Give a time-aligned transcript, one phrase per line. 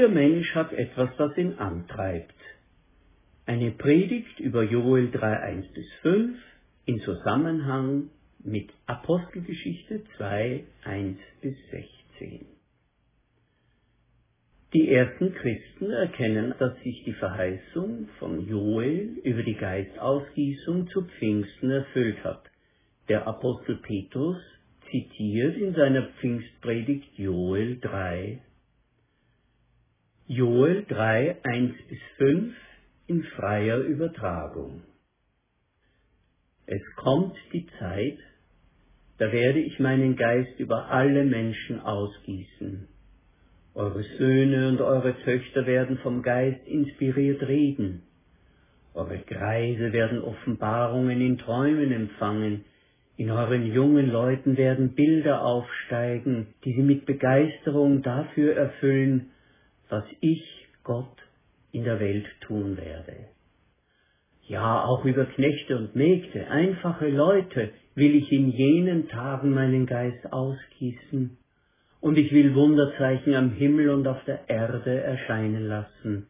[0.00, 2.34] Jeder Mensch hat etwas, das ihn antreibt.
[3.44, 6.38] Eine Predigt über Joel 3, 1 bis 5
[6.86, 8.08] in Zusammenhang
[8.42, 11.54] mit Apostelgeschichte 2, 1 bis
[12.18, 12.46] 16.
[14.72, 21.70] Die ersten Christen erkennen, dass sich die Verheißung von Joel über die Geistausgießung zu Pfingsten
[21.72, 22.44] erfüllt hat.
[23.10, 24.38] Der Apostel Petrus
[24.90, 28.40] zitiert in seiner Pfingstpredigt Joel 3,
[30.32, 32.54] Joel 3, 1 bis 5
[33.08, 34.82] in freier Übertragung.
[36.66, 38.16] Es kommt die Zeit,
[39.18, 42.86] da werde ich meinen Geist über alle Menschen ausgießen.
[43.74, 48.02] Eure Söhne und eure Töchter werden vom Geist inspiriert reden.
[48.94, 52.64] Eure Greise werden Offenbarungen in Träumen empfangen.
[53.16, 59.32] In euren jungen Leuten werden Bilder aufsteigen, die sie mit Begeisterung dafür erfüllen,
[59.90, 60.44] was ich,
[60.84, 61.16] Gott,
[61.72, 63.28] in der Welt tun werde.
[64.46, 70.32] Ja, auch über Knechte und Mägde, einfache Leute, will ich in jenen Tagen meinen Geist
[70.32, 71.36] ausgießen,
[72.00, 76.28] und ich will Wunderzeichen am Himmel und auf der Erde erscheinen lassen,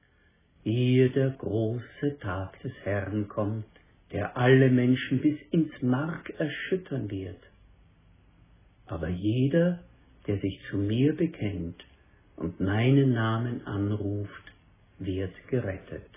[0.65, 3.67] ehe der große Tag des Herrn kommt,
[4.13, 7.41] der alle Menschen bis ins Mark erschüttern wird.
[8.87, 9.79] Aber jeder,
[10.27, 11.85] der sich zu mir bekennt
[12.41, 14.53] und meinen Namen anruft,
[14.99, 16.11] wird gerettet.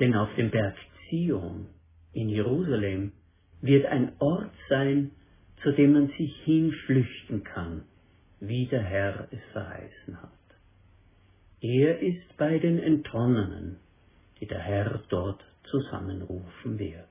[0.00, 0.74] Denn auf dem Berg
[1.08, 1.66] Zion
[2.12, 3.12] in Jerusalem
[3.62, 5.12] wird ein Ort sein,
[5.62, 7.82] zu dem man sich hinflüchten kann,
[8.40, 10.32] wie der Herr es verheißen hat.
[11.60, 13.76] Er ist bei den Entronnenen,
[14.40, 17.06] die der Herr dort zusammenrufen wird.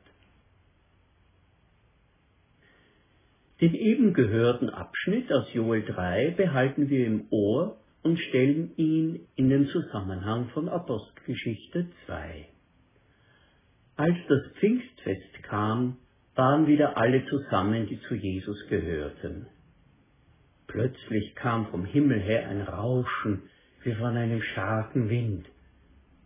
[3.62, 9.50] Den eben gehörten Abschnitt aus Joel 3 behalten wir im Ohr und stellen ihn in
[9.50, 12.48] den Zusammenhang von Apostelgeschichte 2.
[13.98, 15.98] Als das Pfingstfest kam,
[16.36, 19.48] waren wieder alle zusammen, die zu Jesus gehörten.
[20.68, 23.44] Plötzlich kam vom Himmel her ein Rauschen
[23.84, 25.48] wie von einem starken Wind,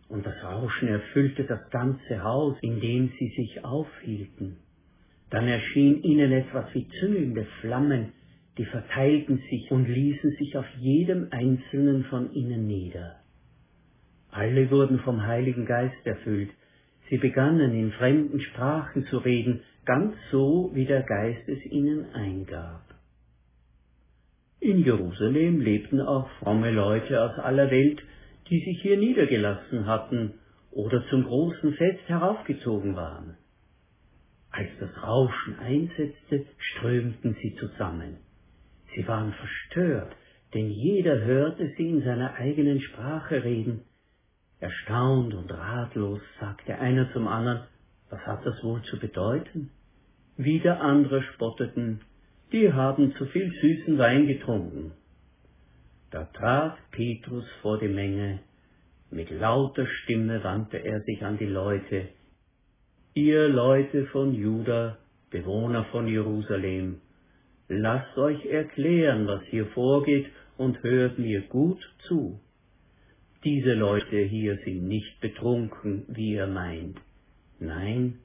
[0.08, 4.58] und das Rauschen erfüllte das ganze Haus, in dem sie sich aufhielten.
[5.30, 8.12] Dann erschien ihnen etwas wie züngelnde Flammen,
[8.58, 13.16] die verteilten sich und ließen sich auf jedem einzelnen von ihnen nieder.
[14.30, 16.50] Alle wurden vom Heiligen Geist erfüllt,
[17.08, 22.82] sie begannen in fremden Sprachen zu reden, ganz so, wie der Geist es ihnen eingab.
[24.60, 28.02] In Jerusalem lebten auch fromme Leute aus aller Welt,
[28.48, 30.34] die sich hier niedergelassen hatten
[30.70, 33.36] oder zum großen Fest heraufgezogen waren.
[34.50, 38.23] Als das Rauschen einsetzte, strömten sie zusammen.
[38.94, 40.14] Sie waren verstört,
[40.54, 43.82] denn jeder hörte sie in seiner eigenen Sprache reden.
[44.60, 47.64] Erstaunt und ratlos sagte einer zum anderen,
[48.08, 49.70] was hat das wohl zu bedeuten?
[50.36, 52.00] Wieder andere spotteten,
[52.52, 54.92] die haben zu viel süßen Wein getrunken.
[56.10, 58.40] Da trat Petrus vor die Menge,
[59.10, 62.08] mit lauter Stimme wandte er sich an die Leute,
[63.14, 64.98] ihr Leute von Juda,
[65.30, 67.00] Bewohner von Jerusalem,
[67.68, 70.26] lasst euch erklären, was hier vorgeht,
[70.56, 72.40] und hört mir gut zu.
[73.42, 76.98] Diese Leute hier sind nicht betrunken, wie ihr meint.
[77.58, 78.20] Nein,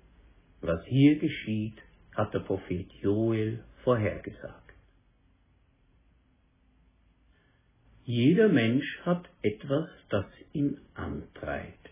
[0.61, 1.77] was hier geschieht,
[2.15, 4.73] hat der Prophet Joel vorhergesagt.
[8.03, 11.89] Jeder Mensch hat etwas, das ihn antreibt.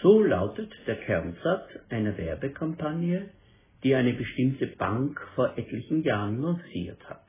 [0.00, 3.30] So lautet der Kernsatz einer Werbekampagne,
[3.84, 7.22] die eine bestimmte Bank vor etlichen Jahren lanciert hat.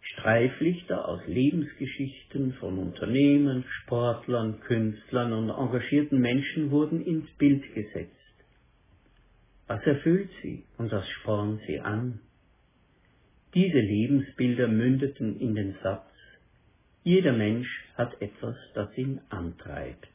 [0.00, 8.10] Streiflichter aus Lebensgeschichten von Unternehmen, Sportlern, Künstlern und engagierten Menschen wurden ins Bild gesetzt.
[9.68, 12.18] Was erfüllt sie und was spornt sie an?
[13.54, 16.10] Diese Lebensbilder mündeten in den Satz,
[17.04, 20.08] jeder Mensch hat etwas, das ihn antreibt.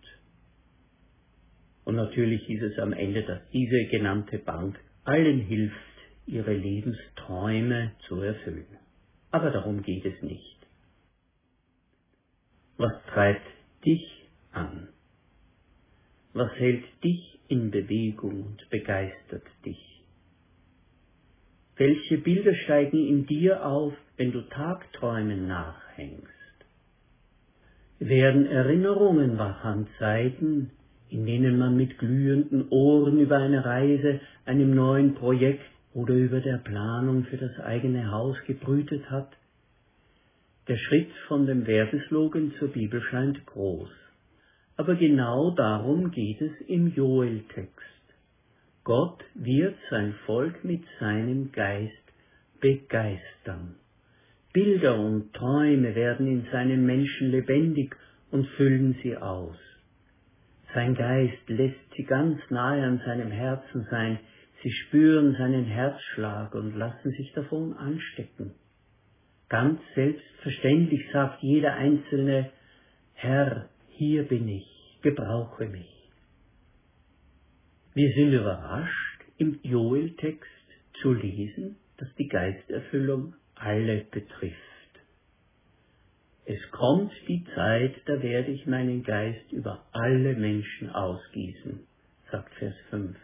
[1.85, 4.77] Und natürlich hieß es am Ende, dass diese genannte Bank
[5.07, 5.75] allen hilft,
[6.25, 8.77] ihre Lebensträume zu erfüllen.
[9.31, 10.57] Aber darum geht es nicht.
[12.77, 13.47] Was treibt
[13.85, 14.05] dich
[14.51, 14.89] an?
[16.33, 20.03] Was hält dich in Bewegung und begeistert dich?
[21.77, 26.27] Welche Bilder steigen in dir auf, wenn du Tagträumen nachhängst?
[27.99, 30.71] Werden Erinnerungen wach an Zeiten,
[31.09, 35.63] in denen man mit glühenden Ohren über eine Reise, einem neuen Projekt
[35.93, 39.29] oder über der Planung für das eigene Haus gebrütet hat?
[40.67, 43.89] Der Schritt von dem Werbeslogan zur Bibel scheint groß.
[44.75, 47.71] Aber genau darum geht es im Joel-Text.
[48.83, 51.93] Gott wird sein Volk mit seinem Geist
[52.59, 53.75] begeistern.
[54.53, 57.95] Bilder und Träume werden in seinen Menschen lebendig
[58.31, 59.57] und füllen sie aus.
[60.73, 64.19] Sein Geist lässt sie ganz nahe an seinem Herzen sein,
[64.63, 68.53] sie spüren seinen Herzschlag und lassen sich davon anstecken.
[69.49, 72.51] Ganz selbstverständlich sagt jeder Einzelne,
[73.13, 76.11] Herr, hier bin ich, gebrauche mich.
[77.93, 80.51] Wir sind überrascht, im Joel-Text
[81.01, 84.76] zu lesen, dass die Geisterfüllung alle betrifft.
[86.49, 91.81] Es kommt die Zeit, da werde ich meinen Geist über alle Menschen ausgießen,
[92.31, 93.17] sagt Vers 5.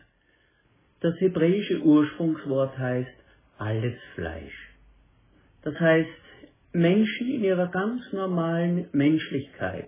[1.00, 3.16] Das hebräische Ursprungswort heißt
[3.58, 4.76] alles Fleisch.
[5.62, 6.10] Das heißt
[6.74, 9.88] Menschen in ihrer ganz normalen Menschlichkeit,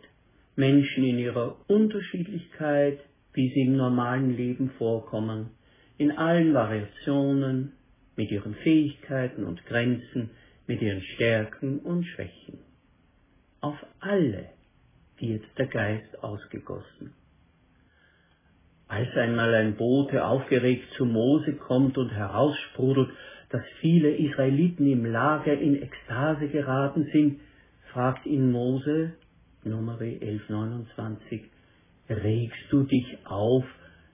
[0.56, 3.02] Menschen in ihrer Unterschiedlichkeit,
[3.34, 5.50] wie sie im normalen Leben vorkommen,
[5.98, 7.74] in allen Variationen,
[8.16, 10.30] mit ihren Fähigkeiten und Grenzen,
[10.68, 12.65] mit ihren Stärken und Schwächen.
[13.66, 14.50] Auf alle
[15.18, 17.16] wird der Geist ausgegossen.
[18.88, 23.10] Als einmal ein Bote aufgeregt zu Mose kommt und heraussprudelt,
[23.50, 27.40] dass viele Israeliten im Lager in Ekstase geraten sind,
[27.92, 29.14] fragt ihn Mose,
[29.64, 31.46] Nummer 1129,
[32.08, 33.66] regst du dich auf,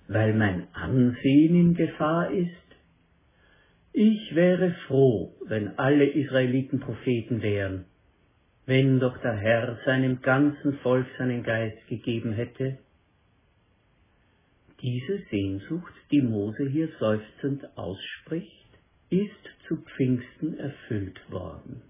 [0.07, 2.55] weil mein Ansehen in Gefahr ist?
[3.91, 7.83] Ich wäre froh, wenn alle Israeliten Propheten wären,
[8.71, 12.77] wenn doch der Herr seinem ganzen Volk seinen Geist gegeben hätte.
[14.81, 18.69] Diese Sehnsucht, die Mose hier seufzend ausspricht,
[19.09, 21.81] ist zu Pfingsten erfüllt worden.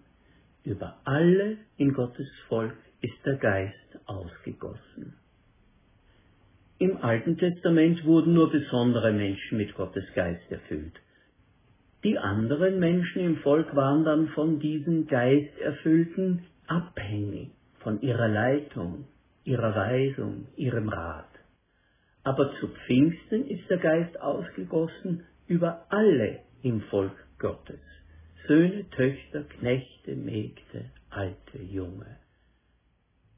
[0.63, 5.13] Über alle in Gottes Volk ist der Geist ausgegossen.
[6.79, 10.99] Im Alten Testament wurden nur besondere Menschen mit Gottes Geist erfüllt.
[12.03, 19.05] Die anderen Menschen im Volk waren dann von diesen Geisterfüllten abhängig, von ihrer Leitung,
[19.43, 21.27] ihrer Weisung, ihrem Rat.
[22.23, 27.79] Aber zu Pfingsten ist der Geist ausgegossen über alle im Volk Gottes.
[28.47, 32.17] Söhne, Töchter, Knechte, Mägde, alte, junge.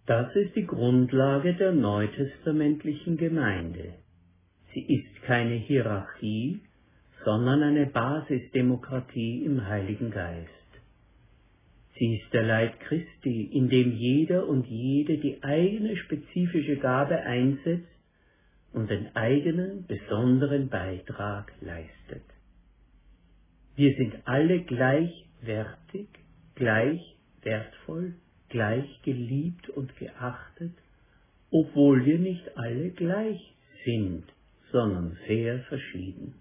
[0.05, 3.93] Das ist die Grundlage der neutestamentlichen Gemeinde.
[4.73, 6.59] Sie ist keine Hierarchie,
[7.23, 10.62] sondern eine Basisdemokratie im Heiligen Geist.
[11.95, 17.87] Sie ist der Leib Christi, in dem jeder und jede die eigene spezifische Gabe einsetzt
[18.71, 22.23] und den eigenen besonderen Beitrag leistet.
[23.75, 26.07] Wir sind alle gleichwertig,
[26.55, 28.15] gleich wertvoll,
[28.49, 30.73] gleich geliebt und geachtet,
[31.51, 33.53] obwohl wir nicht alle gleich
[33.85, 34.23] sind,
[34.71, 36.35] sondern sehr verschieden.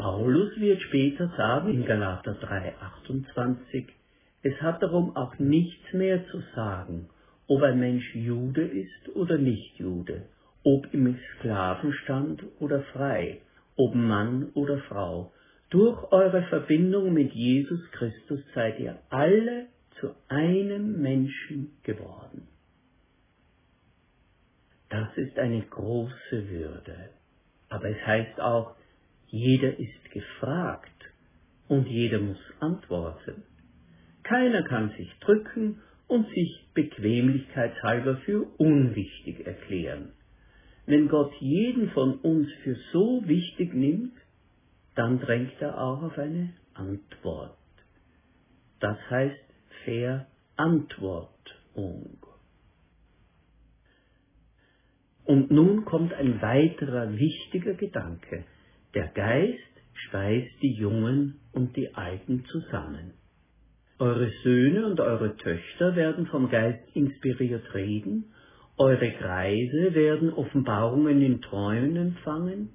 [0.00, 3.84] Paulus wird später sagen in Galater 3:28,
[4.42, 7.10] es hat darum auch nichts mehr zu sagen,
[7.46, 10.22] ob ein Mensch Jude ist oder nicht Jude,
[10.64, 13.42] ob im Sklavenstand oder frei,
[13.76, 15.34] ob Mann oder Frau,
[15.68, 19.66] durch eure Verbindung mit Jesus Christus seid ihr alle
[20.00, 22.48] zu einem Menschen geworden.
[24.88, 27.10] Das ist eine große Würde.
[27.68, 28.74] Aber es heißt auch,
[29.30, 30.88] jeder ist gefragt
[31.68, 33.42] und jeder muss antworten.
[34.22, 40.12] Keiner kann sich drücken und sich bequemlichkeitshalber für unwichtig erklären.
[40.86, 44.14] Wenn Gott jeden von uns für so wichtig nimmt,
[44.96, 47.56] dann drängt er auch auf eine Antwort.
[48.80, 49.36] Das heißt
[49.84, 52.18] Verantwortung.
[55.24, 58.44] Und nun kommt ein weiterer wichtiger Gedanke.
[58.94, 59.58] Der Geist
[59.92, 63.14] speist die Jungen und die Alten zusammen.
[63.98, 68.32] Eure Söhne und eure Töchter werden vom Geist inspiriert reden,
[68.78, 72.70] eure Greise werden Offenbarungen in Träumen empfangen,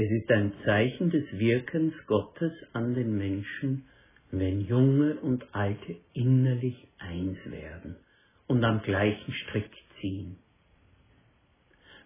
[0.00, 3.86] es ist ein Zeichen des Wirkens Gottes an den Menschen,
[4.30, 7.96] wenn Junge und Alte innerlich eins werden
[8.46, 9.68] und am gleichen Strick
[10.00, 10.36] ziehen.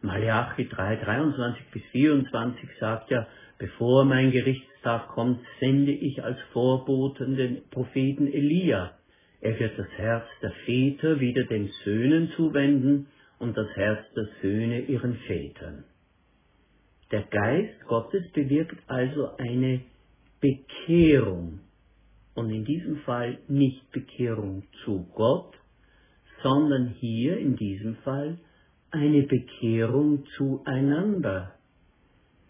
[0.03, 3.27] Malachi 3, 23 bis 24 sagt ja,
[3.59, 8.93] bevor mein Gerichtstag kommt, sende ich als Vorboten den Propheten Elia.
[9.41, 13.07] Er wird das Herz der Väter wieder den Söhnen zuwenden
[13.39, 15.85] und das Herz der Söhne ihren Vätern.
[17.13, 19.83] Der Geist Gottes bewirkt also eine
[20.41, 21.61] Bekehrung
[22.35, 25.55] und in diesem Fall nicht Bekehrung zu Gott,
[26.43, 28.39] sondern hier in diesem Fall
[28.93, 31.55] eine Bekehrung zueinander.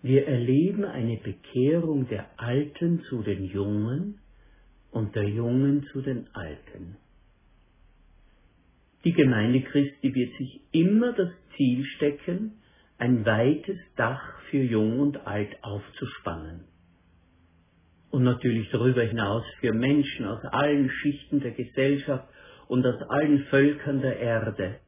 [0.03, 4.19] Wir erleben eine Bekehrung der Alten zu den Jungen
[4.91, 6.97] und der Jungen zu den Alten.
[9.05, 12.53] Die Gemeinde Christi wird sich immer das Ziel stecken,
[12.99, 16.65] ein weites Dach für Jung und Alt aufzuspannen.
[18.11, 22.29] Und natürlich darüber hinaus für Menschen aus allen Schichten der Gesellschaft
[22.69, 24.82] und aus allen Völkern der Erde.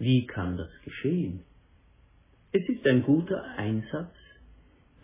[0.00, 1.40] Wie kann das geschehen?
[2.52, 4.14] Es ist ein guter Einsatz,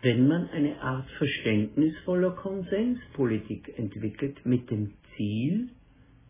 [0.01, 5.69] wenn man eine Art verständnisvoller Konsenspolitik entwickelt mit dem Ziel,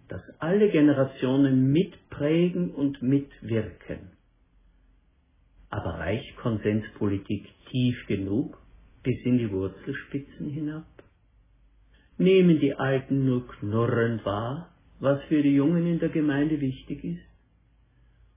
[0.10, 4.12] dass alle Generationen mitprägen und mitwirken.
[5.70, 8.58] Aber reicht Konsenspolitik tief genug
[9.02, 10.88] bis in die Wurzelspitzen hinab?
[12.18, 17.37] Nehmen die Alten nur knurrend wahr, was für die Jungen in der Gemeinde wichtig ist?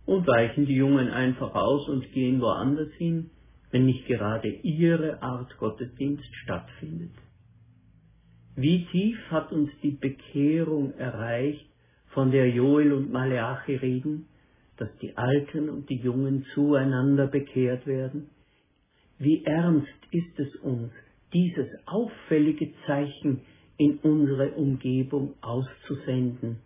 [0.07, 3.31] Und weichen die Jungen einfach aus und gehen woanders hin,
[3.71, 7.13] wenn nicht gerade ihre Art Gottesdienst stattfindet?
[8.57, 11.67] Wie tief hat uns die Bekehrung erreicht,
[12.09, 14.27] von der Joel und Maleachi reden,
[14.77, 18.31] dass die Alten und die Jungen zueinander bekehrt werden?
[19.19, 20.91] Wie ernst ist es uns,
[21.33, 23.43] dieses auffällige Zeichen
[23.77, 26.59] in unsere Umgebung auszusenden,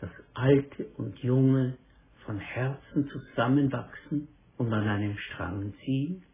[0.00, 1.78] dass Alte und Junge
[2.24, 6.24] von Herzen zusammenwachsen und an einem Strang ziehen?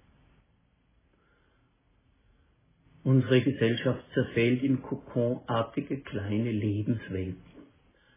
[3.05, 7.43] Unsere Gesellschaft zerfällt in kokonartige kleine Lebenswelten.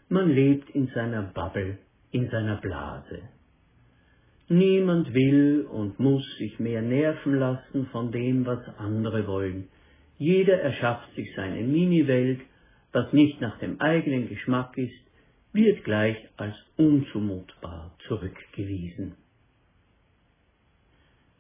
[0.10, 1.78] Man lebt in seiner Bubble,
[2.12, 3.22] in seiner Blase.
[4.50, 9.70] Niemand will und muss sich mehr nerven lassen von dem, was andere wollen.
[10.18, 12.42] Jeder erschafft sich seine Mini-Welt,
[12.92, 15.11] was nicht nach dem eigenen Geschmack ist,
[15.54, 19.16] wird gleich als unzumutbar zurückgewiesen.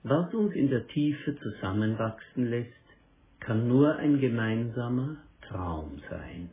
[0.03, 2.74] Was uns in der Tiefe zusammenwachsen lässt,
[3.39, 6.50] kann nur ein gemeinsamer Traum sein,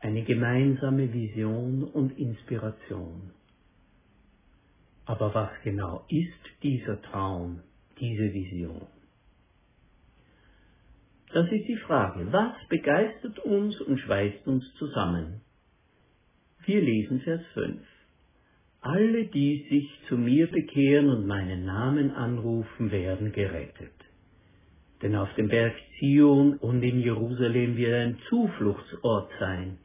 [0.00, 3.32] eine gemeinsame Vision und Inspiration.
[5.04, 7.60] Aber was genau ist dieser Traum,
[8.00, 8.86] diese Vision?
[11.32, 12.32] Das ist die Frage.
[12.32, 15.42] Was begeistert uns und schweißt uns zusammen?
[16.66, 17.80] Wir lesen Vers 5.
[18.80, 23.94] Alle, die sich zu mir bekehren und meinen Namen anrufen, werden gerettet.
[25.00, 29.78] Denn auf dem Berg Zion und in Jerusalem wird ein Zufluchtsort sein,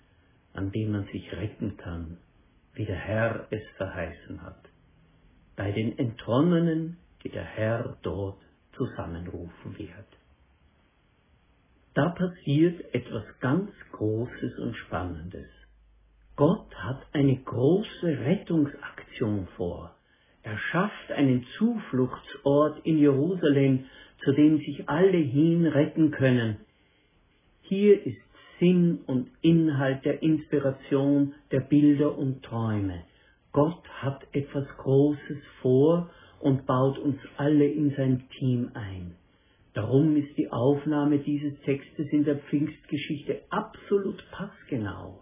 [0.54, 2.18] an dem man sich retten kann,
[2.74, 4.68] wie der Herr es verheißen hat.
[5.56, 8.42] Bei den Entronnenen, die der Herr dort
[8.76, 10.08] zusammenrufen wird.
[11.94, 15.61] Da passiert etwas ganz Großes und Spannendes.
[16.41, 19.93] Gott hat eine große Rettungsaktion vor.
[20.41, 23.86] Er schafft einen Zufluchtsort in Jerusalem,
[24.24, 26.57] zu dem sich alle hin retten können.
[27.62, 28.17] Hier ist
[28.60, 33.03] Sinn und Inhalt der Inspiration, der Bilder und Träume.
[33.51, 39.13] Gott hat etwas Großes vor und baut uns alle in sein Team ein.
[39.75, 45.21] Darum ist die Aufnahme dieses Textes in der Pfingstgeschichte absolut passgenau.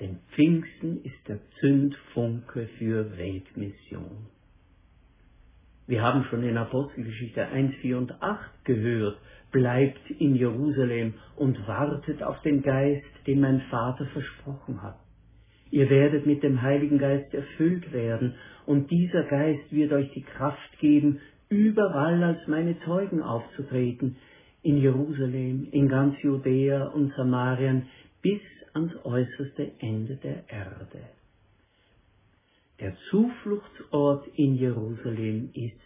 [0.00, 4.28] Denn Pfingsten ist der Zündfunke für Weltmission.
[5.88, 9.18] Wir haben schon in Apostelgeschichte 1, 4 und 8 gehört,
[9.50, 14.98] bleibt in Jerusalem und wartet auf den Geist, den mein Vater versprochen hat.
[15.70, 18.34] Ihr werdet mit dem Heiligen Geist erfüllt werden,
[18.66, 24.16] und dieser Geist wird euch die Kraft geben, überall als meine Zeugen aufzutreten,
[24.62, 27.86] in Jerusalem, in ganz Judäa und Samarien,
[28.20, 28.42] bis
[28.78, 31.02] ans äußerste Ende der Erde.
[32.78, 35.80] Der Zufluchtsort in Jerusalem ist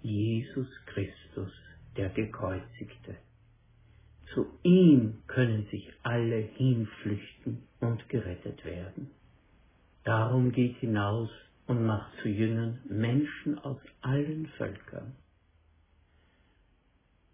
[0.00, 1.52] Jesus Christus,
[1.96, 3.16] der Gekreuzigte.
[4.32, 9.10] Zu ihm können sich alle hinflüchten und gerettet werden.
[10.04, 11.30] Darum geht hinaus
[11.66, 15.14] und macht zu Jüngern Menschen aus allen Völkern.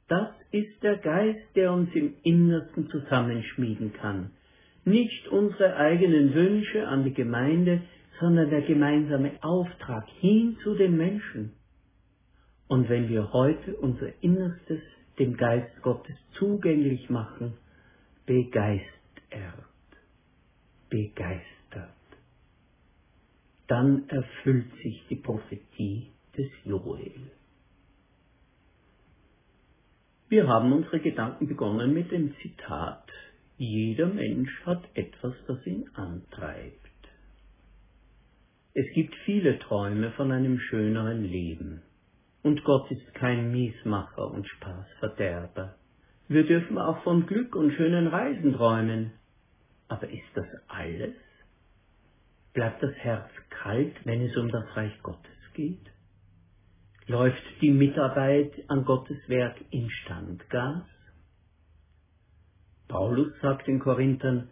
[0.09, 4.31] Das ist der Geist, der uns im Innersten zusammenschmieden kann.
[4.84, 7.82] Nicht unsere eigenen Wünsche an die Gemeinde,
[8.20, 11.52] sondern der gemeinsame Auftrag hin zu den Menschen.
[12.68, 14.80] Und wenn wir heute unser Innerstes
[15.18, 17.54] dem Geist Gottes zugänglich machen,
[18.26, 18.88] begeistert,
[20.88, 21.44] begeistert,
[23.66, 27.30] dann erfüllt sich die Prophetie des Joel.
[30.28, 33.08] Wir haben unsere Gedanken begonnen mit dem Zitat
[33.56, 36.80] Jeder Mensch hat etwas, das ihn antreibt.
[38.75, 41.82] Es gibt viele Träume von einem schöneren Leben.
[42.42, 45.76] Und Gott ist kein Miesmacher und Spaßverderber.
[46.26, 49.12] Wir dürfen auch von Glück und schönen Reisen träumen.
[49.87, 51.14] Aber ist das alles?
[52.52, 55.90] Bleibt das Herz kalt, wenn es um das Reich Gottes geht?
[57.06, 60.82] Läuft die Mitarbeit an Gottes Werk in Standgas?
[62.94, 64.46] Paulus sagt den Korinthern,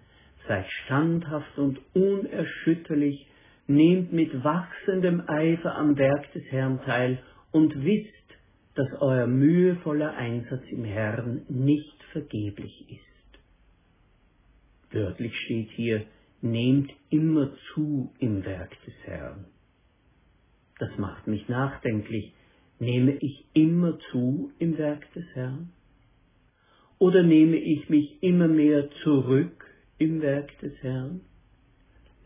[0.49, 3.25] seid standhaft und unerschütterlich,
[3.69, 7.23] nehmt mit wachsendem Eifer am Werk des Herrn teil
[7.53, 8.11] und wisst,
[8.75, 13.39] dass euer mühevoller Einsatz im Herrn nicht vergeblich ist.
[14.93, 16.05] Wörtlich steht hier,
[16.41, 19.45] nehmt immer zu im Werk des Herrn.
[20.81, 22.35] Das macht mich nachdenklich.
[22.81, 25.71] Nehme ich immer zu im Werk des Herrn?
[27.03, 29.67] Oder nehme ich mich immer mehr zurück
[29.99, 31.23] im Werk des Herrn?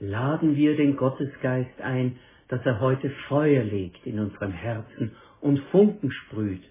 [0.01, 2.19] Laden wir den Gottesgeist ein,
[2.49, 6.63] dass er heute Feuer legt in unserem Herzen und Funken sprüht,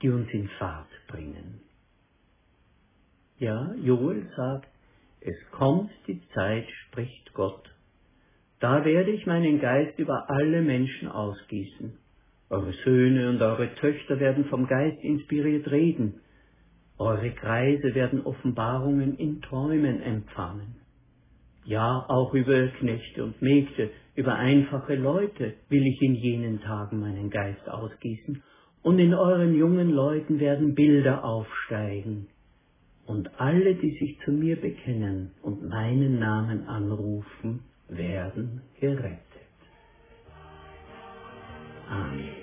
[0.00, 1.60] die uns in Fahrt bringen.
[3.40, 4.68] Ja, Joel sagt,
[5.20, 7.68] es kommt die Zeit, spricht Gott,
[8.60, 11.98] da werde ich meinen Geist über alle Menschen ausgießen.
[12.48, 16.20] Eure Söhne und eure Töchter werden vom Geist inspiriert reden.
[17.00, 20.76] Eure Kreise werden Offenbarungen in Träumen empfangen.
[21.64, 27.30] Ja, auch über Knechte und Mägde, über einfache Leute will ich in jenen Tagen meinen
[27.30, 28.42] Geist ausgießen,
[28.82, 32.28] und in euren jungen Leuten werden Bilder aufsteigen.
[33.06, 39.20] Und alle, die sich zu mir bekennen und meinen Namen anrufen, werden gerettet.
[41.88, 42.39] Amen.